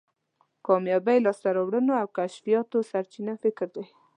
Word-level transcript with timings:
کامیابی، 0.67 1.17
لاسته 1.25 1.49
راوړنو 1.57 1.93
او 2.01 2.07
کشفیاتو 2.17 2.77
سرچینه 2.91 3.33
فکر 3.43 3.65
دی. 3.75 3.85